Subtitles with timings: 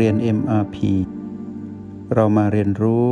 [0.00, 0.76] เรียน MRP
[2.14, 3.08] เรามาเรียนรู้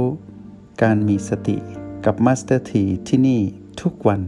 [0.82, 1.56] การมีสติ
[2.04, 3.40] กับ Master T ที่ที่นี่
[3.80, 4.22] ทุกวัน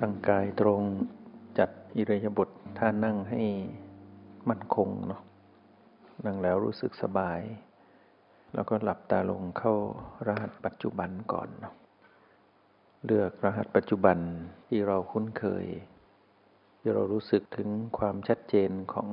[0.00, 0.80] ตั้งกายตรง
[1.58, 2.48] จัดอิริยาบถ
[2.78, 3.42] ท่านั่งให้
[4.48, 5.22] มั่นคงเนาะ
[6.26, 7.40] นั่งแล้วรู้สึกสบาย
[8.54, 9.74] แล้วก็หลับตาลงเข้า
[10.26, 11.74] รหัสปัจจุบันก่อนเนาะ
[13.04, 14.18] เลือกรหัสปัจจุบัน
[14.66, 15.66] ที่เราคุ้นเคย
[16.84, 17.68] ที่เรารู้สึกถึง
[17.98, 19.08] ความชัดเจนของ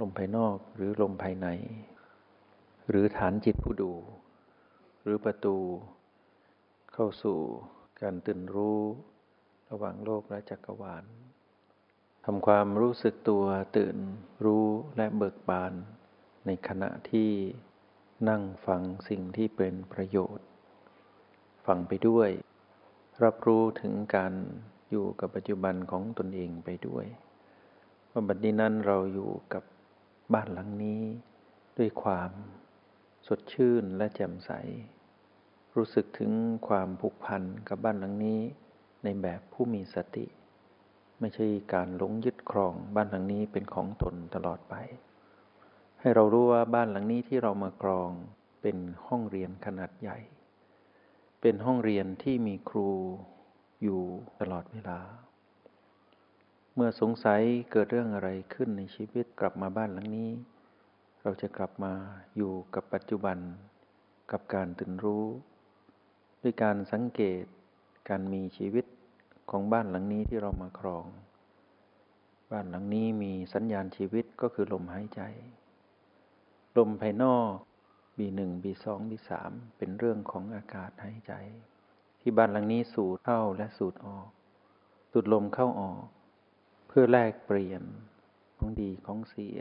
[0.00, 1.48] ลมภายนอกหรือลมภายใน
[2.88, 3.92] หรือฐานจิตผู้ดู
[5.02, 5.56] หรือประตู
[6.92, 7.38] เข้าสู่
[8.02, 8.80] การตื่นรู้
[9.70, 11.04] ระหว่างโลกและจักรวาล
[12.24, 13.44] ทำความรู้สึกตัว
[13.76, 13.96] ตื่น
[14.44, 15.72] รู้และเบิกบาน
[16.46, 17.30] ในขณะที่
[18.28, 20.46] นั่งฟังสิ่งที่เป็นประโยชน์
[21.66, 22.28] ฟังไปด้วย
[23.24, 24.34] รับรู้ถึงการ
[24.92, 27.06] อยู่กับปัจจุบันของตนเองไปด้วย
[28.10, 29.64] ว่าบัดนี้นั้นเราอยู่กับ
[30.34, 31.02] บ้านหลังนี้
[31.78, 32.30] ด้วยความ
[33.26, 34.50] สดชื่นและแจ่มใส
[35.76, 36.30] รู้สึกถึง
[36.68, 38.40] ความผูกพันกับบ้านหลังนี้
[39.04, 40.26] ในแบบผู้มีสติ
[41.20, 44.74] ไม่ใช่การหลงยึดครองบ้านหลังนี้เป็นของตนตลอดไป
[46.00, 48.10] ให้เรารู้ว่าบ้านหลังนี้ที่เรามากรอง
[48.62, 50.18] เป็นห้องเรียนขนาดใหญ่
[51.40, 52.90] เป็นห้องเรียนที่มีครู
[53.82, 54.00] อยู่
[54.40, 55.00] ตลอดเวลา
[56.74, 60.30] เมื่อสงสัยเกิดเรื่องอะไรขึ้นในชีวิตกลับมาบ้านหลังนี้
[61.22, 61.94] เราจะกลับมา
[62.36, 63.38] อยู่กับปัจจุบัน
[64.32, 65.24] กับการตื่นรู้
[66.42, 67.44] ด้วยการสังเกต
[68.08, 68.84] การมีชีวิต
[69.50, 71.04] ของบ้านหลังนี้ที่เรามาครอง
[72.52, 75.20] บ้านหลังนี้มีสัญญาณชีวิตก็คือลมหายใจ
[76.76, 77.52] ลมภายนอก
[78.18, 79.30] B1 B2 B3
[79.76, 81.32] เป็นเรื่องของอากาศหายใจ
[82.22, 84.28] ที่บ้านหลังนี้สูดเข้าและสูดออก
[85.10, 86.02] สูดลมเข้าออก
[86.88, 87.82] เพื่อแลกเปลี่ยน
[88.56, 89.60] ของดีของเสีย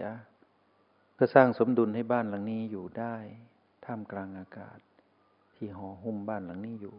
[1.13, 3.15] เพื่อสร้างสมดุลให้บ้านหลังนี้อยู่ได้
[3.85, 4.79] ท่ามกลางอากาศ
[5.55, 6.97] ที่ห่อหุ้มบ้านหลังนี้อยู่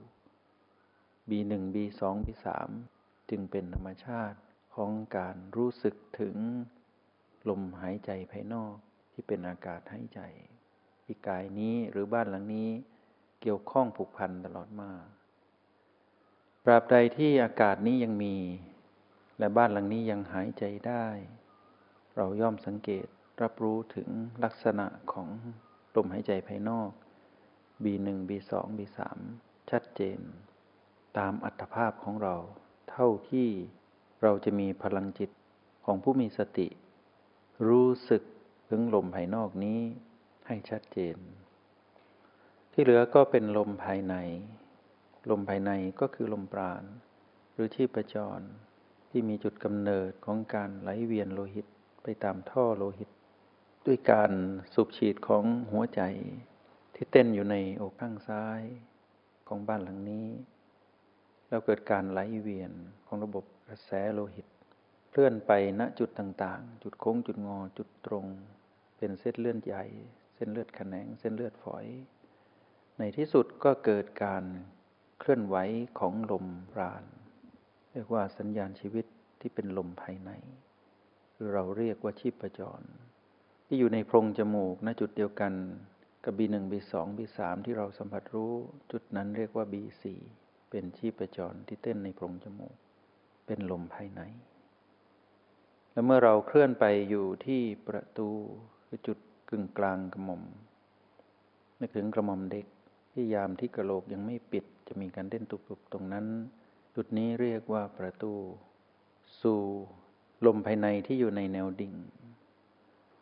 [1.28, 2.46] B1 B2 B3
[3.30, 4.38] จึงเป็นธรรมชาติ
[4.74, 6.36] ของการรู้สึกถึง
[7.48, 8.74] ลมหายใจภายนอก
[9.12, 10.20] ที่เป็นอากาศหายใจ
[11.04, 12.70] ที่กายนี้หรือบ้านหลังนี้
[13.40, 14.90] เกี่ยวข้องผูกพันตลอดมา
[16.66, 18.36] ตราบใดที่อากาศนี้ยังมี
[19.38, 21.06] และบ้านหลังนี้ยังหายใจได้
[22.16, 23.06] เราย่อมสังเกต
[23.42, 24.08] รับรู้ถึง
[24.44, 25.28] ลักษณะของ
[25.96, 26.90] ลมหายใจภายนอก
[27.84, 28.98] B1 B2 B3
[29.70, 30.20] ชัดเจน
[31.18, 32.36] ตามอัตภาพของเรา
[32.90, 33.48] เท่าที่
[34.22, 35.30] เราจะมีพลังจิต
[35.84, 36.68] ของผู้มีสติ
[37.68, 38.22] รู้สึก
[38.68, 39.80] ถึงลมภายนอกนี้
[40.46, 41.16] ให้ชัดเจน
[42.72, 44.14] ที่เหลือก็เป็นลมภายใน
[45.30, 46.84] ลมภายในก็คือลมปราณ
[47.52, 48.40] หรือชีพจร
[49.10, 51.66] ที่มีจุดกำเนิดของการไหลเวียนโลหิต
[52.02, 53.10] ไปตามท่อโลหิต
[53.86, 54.32] ด้วยการ
[54.74, 56.02] สูบฉีดของหัวใจ
[56.94, 58.60] ที่เต้นอยู่ในอกข้างซ้าย
[59.48, 60.28] ของบ้านหลังนี้
[61.48, 62.72] แล้วเกิดการไหลเวียน
[63.06, 64.46] ของระบบกระแสโลหิต
[65.10, 68.26] เคลื่อนไปณจุดต่างๆ จุดโค้งจุดงอจุดตรง
[68.96, 69.84] เป็นเส้นเลือดใหญ่
[70.34, 71.86] เส้นเลือดแขนง เส้นเลือดฝอย
[72.98, 74.44] ในที่สุดก็เกิดการ
[75.24, 75.56] เคลื่อนไหว
[75.98, 77.04] ของลมปราณ
[77.92, 79.06] เรียกว่าสัญญาณชีวิต
[79.40, 80.30] ที่เป็นลมภายใน
[81.34, 82.80] หรือเราเรียกว่าชีพจร
[83.66, 85.52] ที่อยู่ในโพรงจมูกณจุดเดียวกัน
[86.24, 88.52] กับ B1 B2 B3 ที่เราสัมผัสรู้
[88.92, 90.04] จุดนั้นเรียกว่า B4
[90.70, 92.76] เป็นชีพจรที่เต้นในโพรงจมูก
[93.46, 94.20] เป็นลมภายใน
[95.92, 98.28] และเมื่อเราเคลื่อนไปอยู่ที่ประตู
[98.86, 99.18] คือจุด
[99.48, 100.42] กึ่งกลางกระหม่อม
[101.80, 102.66] นึกถึงกระหม่อมเด็ก
[103.12, 106.26] ที่ยามที่กระโหลกยังไม่ปิดจะมีการเต้นตุบๆตรงนั้น
[106.94, 108.32] จุดนี้เรียกว่าประตู
[109.42, 109.60] สู่
[110.46, 111.94] ลมภายในที่อยู่ในแนวดิ่ง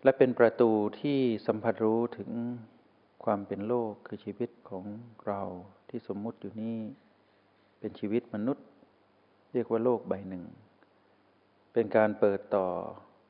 [0.05, 0.71] และเป็นประตู
[1.01, 2.31] ที่สัมผัสรู้ถึง
[3.25, 4.84] ความเป็นโลกคือชีวิตของ
[5.27, 5.42] เรา
[5.89, 6.78] ที่สมมุติอยู่นี่
[7.81, 8.66] เป็นชีวิตมนุษย์
[9.53, 10.45] เรียกว่าโลกใบหนึ่ง
[11.72, 12.66] เป็นการเปิดต่อ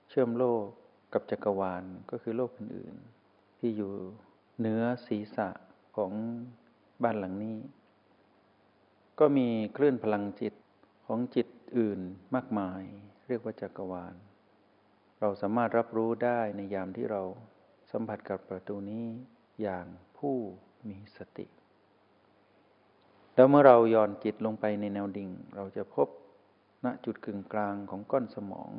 [0.09, 0.65] เชื่อมโลก
[1.13, 3.93] กับจักรวาลก็คือโลกอื่นๆที่อยู่
[4.59, 5.49] เหนือศีรษะ
[5.97, 6.13] ของ
[7.03, 7.59] บ้านหลังนี้
[9.19, 10.55] ก็มีคลื่นพลังจิต
[11.07, 11.47] ของจิต
[11.79, 12.01] อื่น
[12.35, 12.83] มากมาย
[13.29, 14.15] เรียกว่าจักรวาล
[15.21, 17.23] เราสามารถรับรู้ได้ในยามที่เรา
[17.91, 19.07] สัมผัสกับประตูนี้
[19.63, 19.87] อย่าง
[20.19, 20.37] ผู้
[20.89, 21.47] มีสติ
[23.35, 26.09] แล้วเมื่อเราย่อนจิตลงไปในแนวดิ่ง เราจะพบ
[26.85, 28.73] ณจุดกึ่งกลางของก้อนสมอง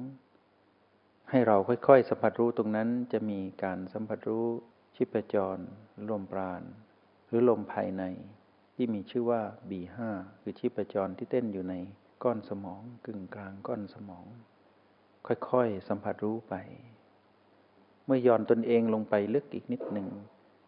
[1.29, 4.45] ให้เราค่อยๆ สัมผัสรู้ตรงนั้นจะมีการสัมผัสรู้
[4.95, 5.57] ชิปจร
[6.09, 6.63] ลมปราณ
[7.31, 8.03] รือลมภายใน
[8.75, 9.97] ที่มีชื่อว่า B5
[10.41, 11.75] คือชีพจรที่เต้นอยู่ใน
[12.23, 14.25] ก้อนสมองกึ่งกลางก้อนสมอง
[15.27, 16.53] ค่อยๆ สัมผัสรู้ไป
[18.05, 20.07] เมื่อย่อนตนเองลงไปลึกอีกนิดหนึ่ง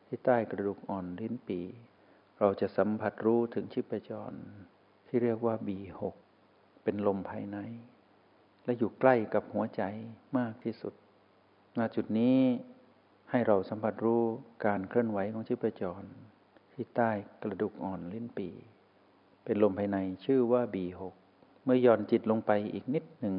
[0.08, 1.60] ที่ใต้กระดูกอ่อนลิ้นปี
[2.40, 4.34] เราจะสัมผัสรู้ถึงชิปจร
[5.08, 6.00] ที่เรียกว่า B6
[6.84, 7.58] เป็นลมภายใน
[8.66, 9.82] และอยู่ใกล้กับหัวใจ
[10.38, 10.94] มากที่สุด
[11.78, 12.38] ณจุดนี้
[13.32, 14.24] ให้เราสัมผัสรู้
[14.66, 16.04] การเคลื่อนไหวของชิปจร
[16.74, 17.12] ที่ใต้
[17.44, 18.50] กระดูกอ่อนลิ้นปี
[19.44, 21.02] เป็นลมภายในชื่อว่า B6
[21.64, 23.38] เมื่อย่อนจิตลงไปอีกนิดหนึ่ง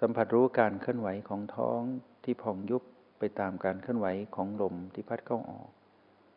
[0.00, 1.80] สัมผัสรู้การเคลื่อนไหวของท้อง
[2.24, 2.82] ที่พองยุบ
[3.18, 5.68] ไปตามการเคลื่อนไหวของลมที่พัดเข้าออก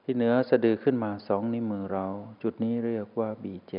[0.03, 2.07] ที่เหนือสะดือขึ้นมาสองนิ้วมือเรา
[2.41, 3.73] จุดนี้เรียกว่า B7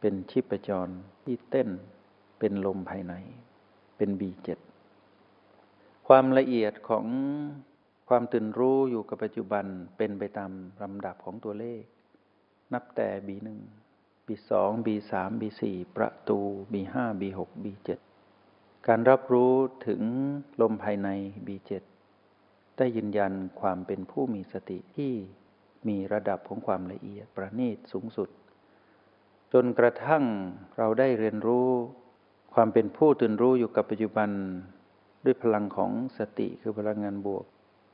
[0.00, 0.88] เป็นชิปจร
[1.24, 1.68] ที่เต้น
[2.38, 3.14] เป็นลมภายใน
[3.96, 4.48] เป็น B7
[6.06, 7.06] ความละเอียดของ
[8.08, 9.64] ความตื่นรู้อยู่กับปัจจุบัน
[9.96, 10.50] เป็นไปตาม
[10.82, 11.82] ลำดับของตัวเลข
[12.74, 13.48] นับแต่ B1
[14.26, 14.50] B2
[14.86, 15.62] B3 B4
[15.96, 16.38] ประตู
[16.72, 17.88] B5 B6 B7
[18.88, 19.54] การรับรู้
[19.86, 20.02] ถึง
[20.60, 21.08] ลมภายใน
[21.46, 21.70] B7
[22.76, 25.12] ได้ยืนยันความเป็นผู้มีสติที่
[25.88, 28.28] มีระดับของความละเอียดประณีตสูงสุด
[29.52, 30.24] จนกระทั่ง
[30.78, 31.68] เราได้เรียนรู้
[32.54, 34.30] ความเป็นผู้ตื่นรู้อยู่กับปัจจุบัน
[35.24, 37.44] ด้วยพลังของสติคือพลังงานบวก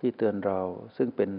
[0.06, 0.60] ที่เตือนเรา
[0.96, 1.30] ซึ่งเป็น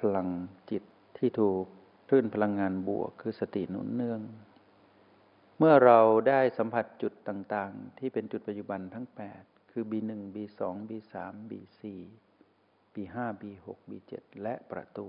[0.00, 0.28] พลัง
[0.70, 0.82] จิต
[1.18, 1.64] ที่ถูก
[2.08, 4.20] คลื่นพลังงานบวกคือสติหนุนเนื่อง
[5.58, 9.06] เมื่อเราได้สัมผัสจุดต่างๆ ที่เป็นจุดปัจจุบันทั้ง
[9.38, 11.14] 8 คือ B1 B2 B3
[11.50, 11.82] B4
[12.94, 15.08] B5 B6 B7 และประตู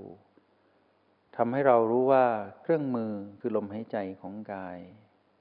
[1.38, 2.26] ทำให้เรารู้ว่า
[2.62, 4.80] เครื่องมือคือลมหายใจของกาย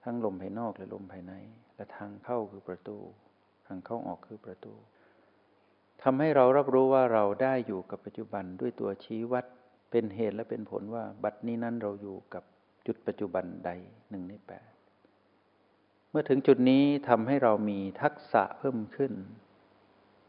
[0.05, 1.35] ทั้งลมภายนอกและลมภายใน
[1.77, 2.99] และทางเข้าคือประตู
[3.67, 4.75] ทางเข้าออกคือประตู
[6.03, 9.45] ทำให้เรารับรู้ว่าเราได้อยู่กับปัจจุบันด้วยตัวชี้วัด
[9.91, 12.45] เป็นเหตุและเป็นผลว่า บัดนี้นั้นเราอยู่กับ
[12.87, 13.71] จุดปัจจุบันใด
[14.11, 14.71] หนึ่งในแปด
[16.11, 19.13] เมื่อถึงจุดนี้ทำให้เรามีทักษะเพิ่มขึ้น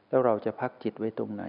[0.09, 1.45] แล้วเราจะพักจิตไว้ตรงไหน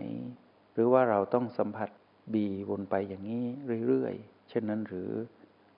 [0.73, 1.91] หรือว่าเราต้องสัมผัส
[2.35, 3.45] บีวนไปอย่างนี้
[3.87, 5.11] เรื่อยๆ เช่นนั้นหรือ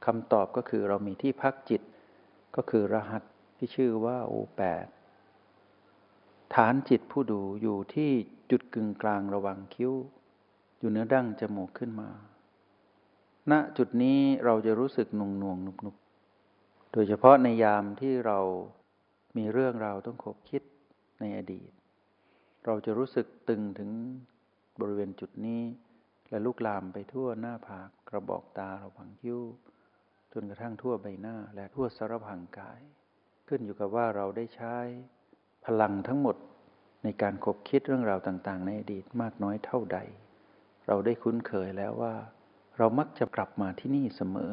[0.07, 1.83] คำตอบก็คือเรามีที่พักจิต
[2.57, 3.23] ก็คือรหัส
[3.57, 4.87] ที่ชื่อว่าโอแปด
[6.55, 8.11] ฐานจิตผู้ดูอยู่ที่
[8.51, 9.93] จุดกึ่งกลางระหว่างคิ้ว
[10.79, 12.11] อยู่เนื้อดั้งจมูกขึ้นมา
[13.51, 15.97] ณจุดนี้เราจะรู้สึกนงนวงนุบนุบ
[16.93, 18.39] โดยเฉพาะในยามที่เรา
[19.37, 20.63] มีเรื่องราวต้องคบคิด
[21.21, 21.71] ในอดีต
[22.65, 23.91] เราจะรู้สึกตึงถึง
[24.81, 25.63] บริเวณจุดนี้
[26.31, 29.41] และลุกลามไปทั่วหน้าผากกระบอกตาระหว่างคิ้ว
[30.33, 32.81] จนกระทั่งทั่วใบหน้าและทั่วสารพังกาย
[33.49, 34.77] ขึ้นอยู่กับว่าเราได้ใช้
[35.67, 36.37] พลังทั้งหมด
[37.05, 39.99] ในการคบคิดเรื่องราวต่างๆ ในอดีตมากน้อยเท่าใด
[40.87, 42.15] เราได้คุ้นเคยแล้วว่า
[42.79, 44.53] เรามักจะกลับมาที่นี่เสมอ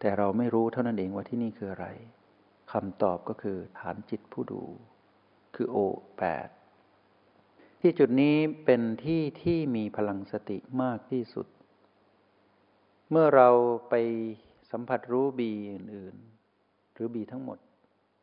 [0.00, 1.86] แต่เราไม่รู้เท่านั้นเองว่าที่นี่คืออะไร
[2.72, 4.62] คำตอบก็คือฐานจิตผู้ดู
[5.54, 5.76] คือโอ
[6.18, 6.48] แปด
[7.80, 11.46] ที่จุดนี้เป็นที่ที่มีพลังสติมากที่สุด
[13.10, 13.48] เมื่อเรา
[13.90, 13.94] ไป
[14.70, 16.16] สัมผัสรู้บีอื่น
[16.54, 17.58] ๆ หรือบีทั้งหมด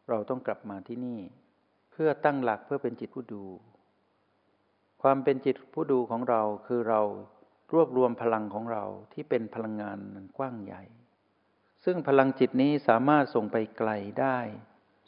[0.10, 1.20] เราต้องกลับมาที่นี่
[1.98, 3.44] เพื่อตั้งหลักเพื่อเป็นจิตผู้ดู
[5.02, 7.02] ความเป็นจิตผู้ดูของเราคือเรา
[7.74, 8.84] รวบรวมพลังของเรา
[9.14, 10.00] ที่เป็นพลังงาน
[10.38, 10.84] กว้างใหญ่
[11.86, 14.38] ซึ่งพลังจิตนี้สามารถส่งไปไกลได้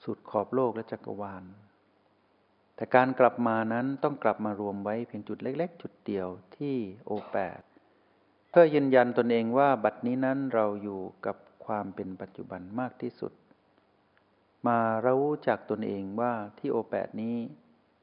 [0.03, 1.43] สุดขอบโลกและจักรวาล
[2.75, 6.75] แต่การกลับมานั้นต้องกลับมารวมไว้เพียงจุดเล็ก ๆ จุดเดียวที่
[7.05, 7.61] โอแปด
[8.49, 13.31] เพื่อยืนยันตนเองว่าบัดนี้นั้นเราอยู่กับความเป็นปัจจุบันมากที่สุด
[14.67, 17.35] มารู้จักตนเองว่าที่โอแปดนี้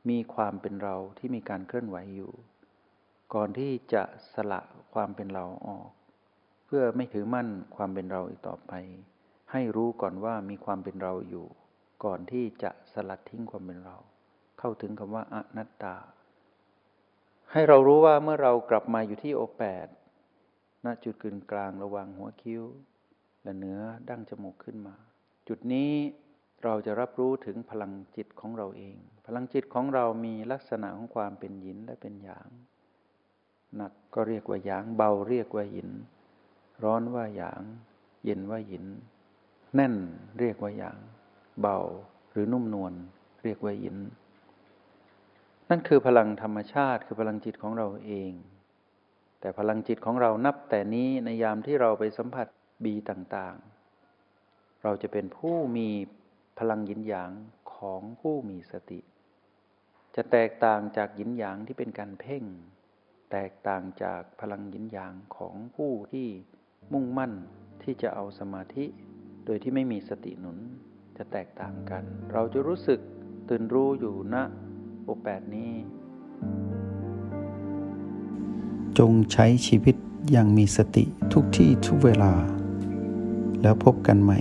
[0.08, 2.32] มีความเป็นเราที่มีการเคลื่อนไหวอยู่
[3.34, 4.02] ก่อนที่จะ
[4.34, 4.60] สละ
[4.94, 5.90] ความเป็นเราออก
[6.66, 8.72] เพื่อไม่ถือมั่นความเป็นเราอีกต่อไป
[9.52, 11.46] ให้รู้ก่อนว่ามีความเป็นเราอยู่
[12.04, 13.96] ก่อนที่จะสลัดทิ้งความเป็นเรา
[14.58, 15.96] เข้าถึงคำว่าอนัตตา
[17.52, 19.86] ให้เรารู้ว่าเมื่อเรากลับมาอยู่ที่โอแปด
[20.84, 22.62] ณจุดกึ่งกลางระหว่างหัวคิ้ว
[23.42, 24.96] และเนื้อดั้งจมูกขึ้นมา
[25.48, 25.90] จุดนี้
[26.64, 32.48] เราจะรับรู้ถึงพลังจิตของเราเอง พลังจิตของเรามีลักษณะของความเป็นหยินและเป็นหยาง
[33.76, 35.90] หนักก็เรียกว่าหยาง เบาเรียกว่าหยิน
[36.84, 37.62] ร้อนว่าหยาง
[38.24, 38.84] เย็นว่าหยิน
[39.74, 39.94] แน่น
[40.38, 40.98] เรียกว่าหยาง
[41.60, 41.78] เบา
[42.32, 42.92] หรือนุ่มนวล
[43.42, 43.96] เรียกว่าหยิน
[45.70, 48.32] นั่นคือพลังธรรมชาติคือพลังจิตของเราเอง
[49.40, 52.46] แต่พลังจิตของเรานับแต่นี้ในยามที่เราไปสัมผัส
[52.84, 55.88] บีต่างๆ เราจะเป็นผู้มี
[56.58, 57.30] พลังยินหยาง
[57.74, 59.00] ของผู้มีสติ
[60.16, 62.44] จะแตกต่างจากยินหยางที่เป็นการเพ่ง
[63.32, 66.28] แตกต่างจากพลังยินหยางของผู้ที่
[66.92, 67.32] มุ่งมั่น
[67.82, 68.84] ที่จะเอาสมาธิ
[69.44, 70.58] โดยที่ไม่มีสติหนุน
[71.16, 73.00] จะแตกต่างกัน เราจะรู้สึก
[73.48, 74.36] ตื่นรู้อยู่ณ
[75.04, 75.72] โอแปดนี้
[78.98, 79.96] จงใช้ชีวิต
[80.30, 82.32] อย่างมีสติทุกที่ทุกเวลา
[83.62, 84.40] แล้วพบกันใหม่